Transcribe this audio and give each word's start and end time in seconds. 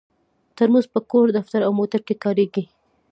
ترموز 0.55 0.85
په 0.93 0.99
کور، 1.11 1.27
دفتر 1.37 1.59
او 1.65 1.71
موټر 1.79 2.01
کې 2.07 2.15
کارېږي. 2.23 2.63